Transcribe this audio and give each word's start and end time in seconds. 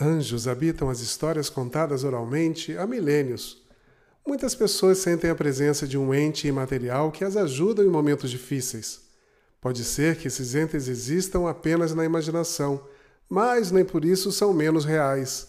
Anjos 0.00 0.46
habitam 0.46 0.88
as 0.88 1.00
histórias 1.00 1.50
contadas 1.50 2.04
oralmente 2.04 2.76
há 2.76 2.86
milênios. 2.86 3.60
Muitas 4.24 4.54
pessoas 4.54 4.98
sentem 4.98 5.28
a 5.28 5.34
presença 5.34 5.88
de 5.88 5.98
um 5.98 6.14
ente 6.14 6.46
imaterial 6.46 7.10
que 7.10 7.24
as 7.24 7.36
ajuda 7.36 7.82
em 7.82 7.88
momentos 7.88 8.30
difíceis. 8.30 9.00
Pode 9.60 9.82
ser 9.82 10.16
que 10.16 10.28
esses 10.28 10.54
entes 10.54 10.86
existam 10.86 11.48
apenas 11.48 11.92
na 11.92 12.04
imaginação, 12.04 12.80
mas 13.28 13.72
nem 13.72 13.84
por 13.84 14.04
isso 14.04 14.30
são 14.30 14.52
menos 14.52 14.84
reais. 14.84 15.48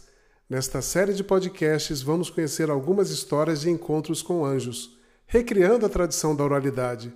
Nesta 0.50 0.82
série 0.82 1.14
de 1.14 1.24
podcasts, 1.24 2.02
vamos 2.02 2.32
conhecer 2.32 2.72
algumas 2.72 3.12
histórias 3.12 3.62
de 3.62 3.70
encontros 3.70 4.24
com 4.24 4.44
anjos, 4.44 4.98
recriando 5.28 5.86
a 5.86 5.90
tradição 5.90 6.36
da 6.36 6.44
oralidade. 6.44 7.14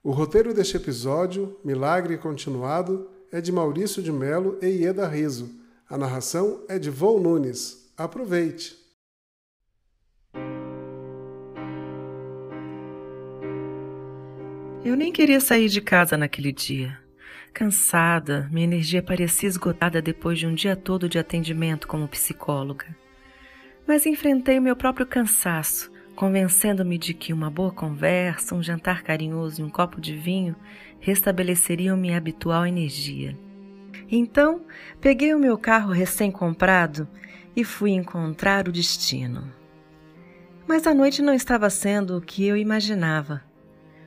O 0.00 0.12
roteiro 0.12 0.54
deste 0.54 0.76
episódio, 0.76 1.58
Milagre 1.64 2.16
Continuado, 2.18 3.10
é 3.32 3.40
de 3.40 3.50
Maurício 3.50 4.00
de 4.00 4.12
Melo 4.12 4.56
e 4.62 4.66
Ieda 4.66 5.08
Riso. 5.08 5.58
A 5.90 5.96
narração 5.96 6.66
é 6.68 6.78
de 6.78 6.90
Von 6.90 7.18
Nunes. 7.18 7.90
Aproveite! 7.96 8.76
Eu 14.84 14.94
nem 14.94 15.10
queria 15.10 15.40
sair 15.40 15.70
de 15.70 15.80
casa 15.80 16.14
naquele 16.14 16.52
dia. 16.52 16.98
Cansada, 17.54 18.50
minha 18.52 18.66
energia 18.66 19.02
parecia 19.02 19.48
esgotada 19.48 20.02
depois 20.02 20.38
de 20.38 20.46
um 20.46 20.54
dia 20.54 20.76
todo 20.76 21.08
de 21.08 21.18
atendimento 21.18 21.88
como 21.88 22.06
psicóloga. 22.06 22.94
Mas 23.86 24.04
enfrentei 24.04 24.60
meu 24.60 24.76
próprio 24.76 25.06
cansaço, 25.06 25.90
convencendo-me 26.14 26.98
de 26.98 27.14
que 27.14 27.32
uma 27.32 27.50
boa 27.50 27.72
conversa, 27.72 28.54
um 28.54 28.62
jantar 28.62 29.02
carinhoso 29.02 29.62
e 29.62 29.64
um 29.64 29.70
copo 29.70 30.02
de 30.02 30.14
vinho 30.14 30.54
restabeleceriam 31.00 31.96
minha 31.96 32.18
habitual 32.18 32.66
energia. 32.66 33.47
Então, 34.10 34.64
peguei 35.00 35.34
o 35.34 35.38
meu 35.38 35.58
carro 35.58 35.92
recém-comprado 35.92 37.06
e 37.54 37.62
fui 37.62 37.90
encontrar 37.90 38.68
o 38.68 38.72
destino. 38.72 39.52
Mas 40.66 40.86
a 40.86 40.94
noite 40.94 41.20
não 41.20 41.34
estava 41.34 41.68
sendo 41.68 42.16
o 42.16 42.20
que 42.20 42.46
eu 42.46 42.56
imaginava. 42.56 43.42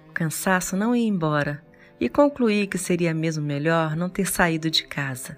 O 0.10 0.12
cansaço 0.12 0.76
não 0.76 0.96
ia 0.96 1.08
embora 1.08 1.64
e 2.00 2.10
concluí 2.10 2.66
que 2.66 2.78
seria 2.78 3.14
mesmo 3.14 3.44
melhor 3.44 3.96
não 3.96 4.10
ter 4.10 4.26
saído 4.26 4.72
de 4.72 4.86
casa. 4.86 5.38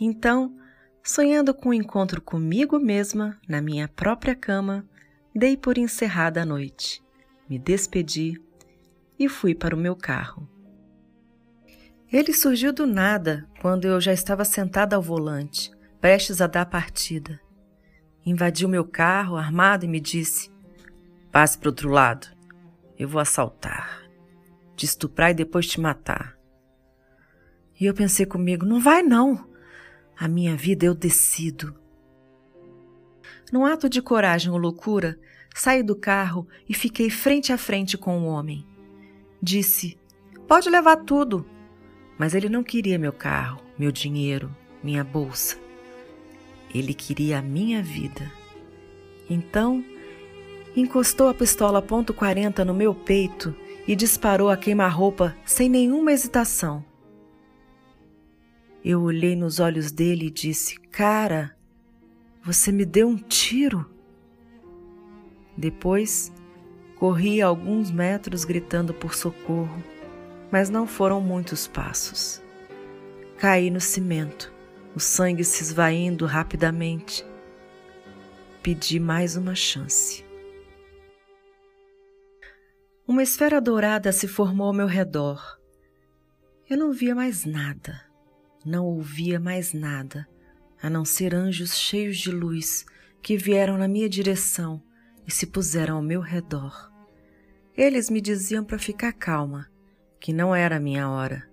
Então, 0.00 0.56
sonhando 1.02 1.52
com 1.52 1.68
o 1.68 1.72
um 1.72 1.74
encontro 1.74 2.20
comigo 2.20 2.78
mesma 2.78 3.38
na 3.48 3.60
minha 3.60 3.88
própria 3.88 4.34
cama, 4.34 4.84
dei 5.34 5.56
por 5.56 5.76
encerrada 5.76 6.42
a 6.42 6.46
noite, 6.46 7.02
me 7.48 7.58
despedi 7.58 8.40
e 9.18 9.28
fui 9.28 9.54
para 9.54 9.74
o 9.74 9.78
meu 9.78 9.96
carro. 9.96 10.51
Ele 12.12 12.34
surgiu 12.34 12.74
do 12.74 12.86
nada 12.86 13.48
quando 13.62 13.86
eu 13.86 13.98
já 13.98 14.12
estava 14.12 14.44
sentada 14.44 14.94
ao 14.94 15.00
volante, 15.00 15.72
prestes 15.98 16.42
a 16.42 16.46
dar 16.46 16.66
partida. 16.66 17.40
Invadiu 18.24 18.68
meu 18.68 18.84
carro 18.84 19.34
armado 19.34 19.86
e 19.86 19.88
me 19.88 19.98
disse: 19.98 20.50
Passe 21.30 21.56
para 21.56 21.70
outro 21.70 21.88
lado. 21.88 22.26
Eu 22.98 23.08
vou 23.08 23.18
assaltar, 23.18 24.02
te 24.76 24.84
estuprar 24.84 25.30
e 25.30 25.34
depois 25.34 25.66
te 25.66 25.80
matar. 25.80 26.36
E 27.80 27.86
eu 27.86 27.94
pensei 27.94 28.26
comigo: 28.26 28.66
não 28.66 28.78
vai 28.78 29.02
não. 29.02 29.48
A 30.14 30.28
minha 30.28 30.54
vida 30.54 30.84
eu 30.84 30.94
decido. 30.94 31.74
Num 33.50 33.64
ato 33.64 33.88
de 33.88 34.02
coragem 34.02 34.52
ou 34.52 34.58
loucura, 34.58 35.18
saí 35.54 35.82
do 35.82 35.96
carro 35.96 36.46
e 36.68 36.74
fiquei 36.74 37.08
frente 37.08 37.54
a 37.54 37.58
frente 37.58 37.96
com 37.96 38.20
o 38.20 38.26
homem. 38.26 38.66
Disse: 39.42 39.98
Pode 40.46 40.68
levar 40.68 40.96
tudo, 40.98 41.46
mas 42.22 42.36
ele 42.36 42.48
não 42.48 42.62
queria 42.62 43.00
meu 43.00 43.12
carro, 43.12 43.60
meu 43.76 43.90
dinheiro, 43.90 44.48
minha 44.80 45.02
bolsa. 45.02 45.58
Ele 46.72 46.94
queria 46.94 47.40
a 47.40 47.42
minha 47.42 47.82
vida. 47.82 48.30
Então, 49.28 49.84
encostou 50.76 51.28
a 51.28 51.34
pistola 51.34 51.82
ponto 51.82 52.14
.40 52.14 52.62
no 52.62 52.72
meu 52.72 52.94
peito 52.94 53.52
e 53.88 53.96
disparou 53.96 54.50
a 54.50 54.56
queima-roupa 54.56 55.36
sem 55.44 55.68
nenhuma 55.68 56.12
hesitação. 56.12 56.84
Eu 58.84 59.02
olhei 59.02 59.34
nos 59.34 59.58
olhos 59.58 59.90
dele 59.90 60.26
e 60.26 60.30
disse: 60.30 60.78
Cara, 60.92 61.56
você 62.40 62.70
me 62.70 62.84
deu 62.84 63.08
um 63.08 63.16
tiro? 63.16 63.84
Depois, 65.56 66.32
corri 66.94 67.42
alguns 67.42 67.90
metros 67.90 68.44
gritando 68.44 68.94
por 68.94 69.12
socorro 69.12 69.90
mas 70.52 70.68
não 70.68 70.86
foram 70.86 71.18
muitos 71.18 71.66
passos. 71.66 72.42
Caí 73.38 73.70
no 73.70 73.80
cimento, 73.80 74.52
o 74.94 75.00
sangue 75.00 75.42
se 75.42 75.62
esvaindo 75.62 76.26
rapidamente. 76.26 77.24
Pedi 78.62 79.00
mais 79.00 79.34
uma 79.34 79.54
chance. 79.54 80.24
Uma 83.08 83.22
esfera 83.22 83.60
dourada 83.60 84.12
se 84.12 84.28
formou 84.28 84.66
ao 84.66 84.72
meu 84.74 84.86
redor. 84.86 85.58
Eu 86.68 86.76
não 86.76 86.92
via 86.92 87.14
mais 87.14 87.46
nada, 87.46 88.00
não 88.64 88.84
ouvia 88.84 89.40
mais 89.40 89.72
nada, 89.72 90.28
a 90.80 90.90
não 90.90 91.04
ser 91.04 91.34
anjos 91.34 91.76
cheios 91.76 92.18
de 92.18 92.30
luz 92.30 92.84
que 93.22 93.36
vieram 93.36 93.78
na 93.78 93.88
minha 93.88 94.08
direção 94.08 94.82
e 95.26 95.30
se 95.30 95.46
puseram 95.46 95.96
ao 95.96 96.02
meu 96.02 96.20
redor. 96.20 96.92
Eles 97.76 98.10
me 98.10 98.20
diziam 98.20 98.64
para 98.64 98.78
ficar 98.78 99.12
calma, 99.12 99.71
que 100.22 100.32
não 100.32 100.54
era 100.54 100.76
a 100.76 100.80
minha 100.80 101.10
hora. 101.10 101.50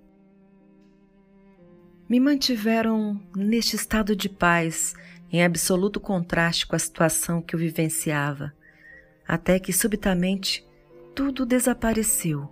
Me 2.08 2.20
mantiveram 2.20 3.20
neste 3.36 3.76
estado 3.76 4.16
de 4.16 4.30
paz, 4.30 4.94
em 5.32 5.44
absoluto 5.44 6.00
contraste 6.00 6.68
com 6.68 6.76
a 6.76 6.80
situação 6.80 7.42
que 7.42 7.56
eu 7.56 7.60
vivenciava, 7.60 8.54
até 9.28 9.60
que 9.60 9.74
subitamente 9.74 10.64
tudo 11.16 11.48
desapareceu 11.48 12.48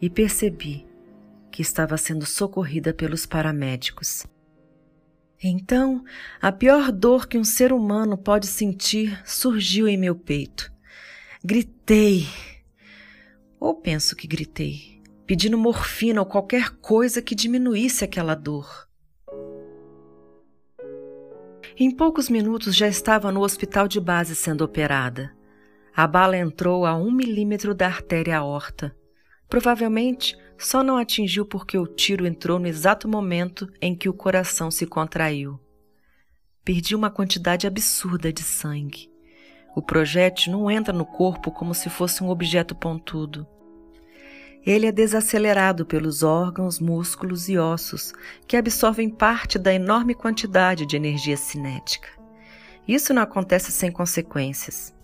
e 0.00 0.10
percebi 0.10 0.84
que 1.48 1.62
estava 1.62 1.96
sendo 1.96 2.26
socorrida 2.26 2.92
pelos 2.92 3.24
paramédicos. 3.24 4.26
Então, 5.40 6.04
a 6.40 6.50
pior 6.50 6.90
dor 6.90 7.28
que 7.28 7.38
um 7.38 7.44
ser 7.44 7.72
humano 7.72 8.18
pode 8.18 8.48
sentir 8.48 9.20
surgiu 9.24 9.86
em 9.86 9.96
meu 9.96 10.16
peito. 10.16 10.72
Gritei. 11.44 12.26
Ou 13.60 13.76
penso 13.76 14.16
que 14.16 14.26
gritei 14.26 14.91
pedindo 15.26 15.56
morfina 15.56 16.20
ou 16.20 16.26
qualquer 16.26 16.70
coisa 16.78 17.22
que 17.22 17.34
diminuísse 17.34 18.04
aquela 18.04 18.34
dor. 18.34 18.88
Em 21.76 21.90
poucos 21.90 22.28
minutos 22.28 22.76
já 22.76 22.86
estava 22.86 23.32
no 23.32 23.40
hospital 23.40 23.88
de 23.88 23.98
base 23.98 24.36
sendo 24.36 24.62
operada. 24.62 25.34
A 25.94 26.06
bala 26.06 26.36
entrou 26.36 26.84
a 26.84 26.94
um 26.96 27.10
milímetro 27.10 27.74
da 27.74 27.86
artéria 27.86 28.38
aorta. 28.38 28.94
Provavelmente 29.48 30.36
só 30.58 30.82
não 30.82 30.96
atingiu 30.96 31.44
porque 31.44 31.76
o 31.76 31.86
tiro 31.86 32.26
entrou 32.26 32.58
no 32.58 32.66
exato 32.66 33.08
momento 33.08 33.68
em 33.80 33.96
que 33.96 34.08
o 34.08 34.14
coração 34.14 34.70
se 34.70 34.86
contraiu. 34.86 35.58
Perdi 36.64 36.94
uma 36.94 37.10
quantidade 37.10 37.66
absurda 37.66 38.32
de 38.32 38.42
sangue. 38.42 39.10
O 39.74 39.82
projétil 39.82 40.52
não 40.52 40.70
entra 40.70 40.92
no 40.92 41.04
corpo 41.04 41.50
como 41.50 41.74
se 41.74 41.90
fosse 41.90 42.22
um 42.22 42.28
objeto 42.28 42.74
pontudo. 42.74 43.46
Ele 44.64 44.86
é 44.86 44.92
desacelerado 44.92 45.84
pelos 45.84 46.22
órgãos, 46.22 46.78
músculos 46.78 47.48
e 47.48 47.58
ossos, 47.58 48.12
que 48.46 48.56
absorvem 48.56 49.10
parte 49.10 49.58
da 49.58 49.74
enorme 49.74 50.14
quantidade 50.14 50.86
de 50.86 50.96
energia 50.96 51.36
cinética. 51.36 52.08
Isso 52.86 53.12
não 53.12 53.22
acontece 53.22 53.72
sem 53.72 53.90
consequências. 53.90 54.94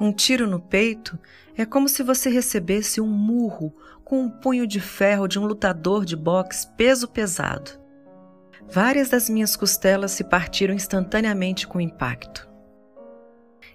Um 0.00 0.12
tiro 0.12 0.46
no 0.46 0.60
peito 0.60 1.18
é 1.56 1.64
como 1.64 1.88
se 1.88 2.02
você 2.02 2.30
recebesse 2.30 3.00
um 3.00 3.06
murro 3.06 3.74
com 4.04 4.20
um 4.22 4.30
punho 4.30 4.66
de 4.66 4.80
ferro 4.80 5.26
de 5.26 5.38
um 5.38 5.46
lutador 5.46 6.04
de 6.04 6.16
boxe 6.16 6.66
peso 6.76 7.08
pesado. 7.08 7.70
Várias 8.68 9.08
das 9.08 9.28
minhas 9.28 9.56
costelas 9.56 10.12
se 10.12 10.24
partiram 10.24 10.74
instantaneamente 10.74 11.66
com 11.66 11.78
o 11.78 11.80
impacto. 11.80 12.51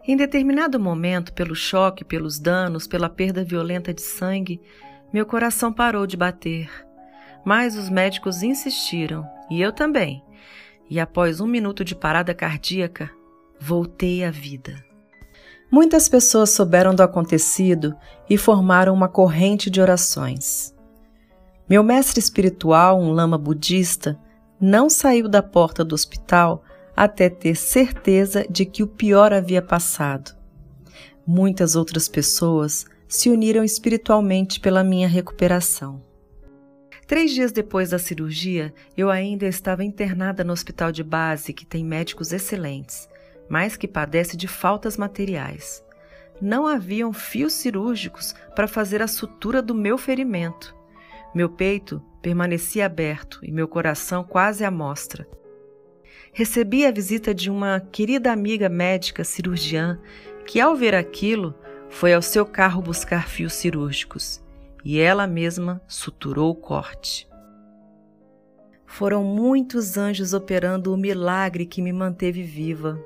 Em 0.07 0.15
determinado 0.15 0.80
momento, 0.80 1.33
pelo 1.33 1.54
choque, 1.54 2.06
pelos 2.06 2.39
danos, 2.39 2.88
pela 2.88 3.09
perda 3.09 3.44
violenta 3.44 3.94
de 3.94 4.01
sangue, 4.01 4.62
meu 5.12 5.25
coração 5.25 5.74
parou 5.74 6.07
de 6.07 6.15
bater. 6.15 6.69
Mas 7.44 7.75
os 7.75 7.89
médicos 7.89 8.42
insistiram, 8.42 9.27
e 9.50 9.62
eu 9.62 9.74
também. 9.74 10.24
E 10.89 10.98
após 10.98 11.42
um 11.42 11.45
minuto 11.45 11.83
de 11.83 11.94
parada 11.94 12.33
cardíaca, 12.33 13.12
voltei 13.59 14.24
à 14.24 14.31
vida. 14.31 14.81
Muitas 15.69 16.07
pessoas 16.07 16.51
souberam 16.51 16.95
do 16.95 17.04
acontecido 17.04 17.94
e 18.30 18.38
formaram 18.38 18.94
uma 18.94 19.09
corrente 19.09 19.69
de 19.69 19.81
orações. 19.81 20.74
Meu 21.69 21.83
mestre 21.83 22.21
espiritual, 22.21 22.98
um 22.98 23.12
lama 23.12 23.38
budista, 23.38 24.18
não 24.59 24.89
saiu 24.89 25.27
da 25.27 25.44
porta 25.44 25.83
do 25.83 25.94
hospital 25.94 26.63
até 26.97 27.29
ter 27.29 27.55
certeza 27.55 28.44
de 28.49 28.65
que 28.65 28.81
o 28.81 28.88
pior 28.88 29.31
havia 29.31 29.61
passado. 29.61 30.35
Muitas 31.27 31.75
outras 31.75 32.09
pessoas 32.09 32.88
se 33.07 33.29
uniram 33.29 33.63
espiritualmente 33.63 34.59
pela 34.59 34.83
minha 34.83 35.07
recuperação. 35.07 36.01
Três 37.05 37.31
dias 37.31 37.51
depois 37.51 37.91
da 37.91 37.99
cirurgia, 37.99 38.73
eu 38.97 39.11
ainda 39.11 39.45
estava 39.45 39.83
internada 39.83 40.44
no 40.44 40.51
hospital 40.51 40.91
de 40.91 41.03
base, 41.03 41.53
que 41.53 41.67
tem 41.67 41.85
médicos 41.85 42.33
excelentes, 42.33 43.07
mas 43.47 43.77
que 43.77 43.88
padece 43.88 44.35
de 44.35 44.47
faltas 44.47 44.97
materiais. 44.97 45.83
Não 46.41 46.65
haviam 46.65 47.13
fios 47.13 47.53
cirúrgicos 47.53 48.33
para 48.55 48.67
fazer 48.67 49.03
a 49.03 49.07
sutura 49.07 49.61
do 49.61 49.75
meu 49.75 49.99
ferimento. 49.99 50.75
Meu 51.33 51.47
peito 51.47 52.01
permanecia 52.21 52.88
aberto 52.88 53.39
e 53.44 53.51
meu 53.51 53.67
coração 53.67 54.23
quase 54.23 54.65
à 54.65 54.71
mostra. 54.71 55.27
Recebi 56.37 56.85
a 56.85 56.91
visita 56.91 57.33
de 57.33 57.49
uma 57.49 57.79
querida 57.79 58.31
amiga 58.31 58.69
médica 58.69 59.23
cirurgiã 59.23 59.99
que, 60.45 60.59
ao 60.59 60.75
ver 60.75 60.93
aquilo, 60.93 61.55
foi 61.89 62.13
ao 62.13 62.21
seu 62.21 62.45
carro 62.45 62.79
buscar 62.79 63.27
fios 63.27 63.53
cirúrgicos 63.53 64.39
e 64.85 64.99
ela 64.99 65.25
mesma 65.25 65.81
suturou 65.87 66.51
o 66.51 66.55
corte. 66.55 67.27
Foram 68.85 69.23
muitos 69.23 69.97
anjos 69.97 70.31
operando 70.31 70.93
o 70.93 70.95
milagre 70.95 71.65
que 71.65 71.81
me 71.81 71.91
manteve 71.91 72.43
viva. 72.43 73.03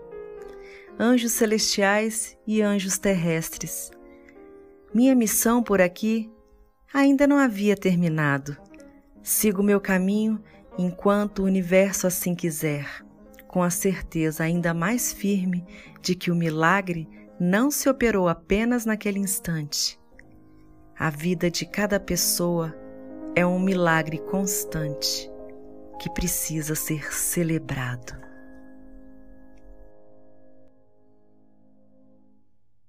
Anjos 0.99 1.31
celestiais 1.31 2.37
e 2.45 2.61
anjos 2.61 2.97
terrestres. 2.97 3.91
Minha 4.93 5.15
missão 5.15 5.63
por 5.63 5.79
aqui 5.79 6.29
ainda 6.93 7.25
não 7.25 7.37
havia 7.37 7.77
terminado. 7.77 8.57
Sigo 9.23 9.63
meu 9.63 9.79
caminho 9.79 10.37
enquanto 10.77 11.39
o 11.39 11.45
universo 11.45 12.07
assim 12.07 12.35
quiser, 12.35 13.05
com 13.51 13.61
a 13.61 13.69
certeza 13.69 14.45
ainda 14.45 14.73
mais 14.73 15.11
firme 15.11 15.65
de 16.01 16.15
que 16.15 16.31
o 16.31 16.35
milagre 16.35 17.07
não 17.37 17.69
se 17.69 17.89
operou 17.89 18.29
apenas 18.29 18.85
naquele 18.85 19.19
instante, 19.19 19.99
a 20.97 21.09
vida 21.09 21.51
de 21.51 21.65
cada 21.65 21.99
pessoa 21.99 22.73
é 23.35 23.45
um 23.45 23.59
milagre 23.59 24.19
constante 24.19 25.29
que 25.99 26.09
precisa 26.11 26.75
ser 26.75 27.13
celebrado. 27.13 28.30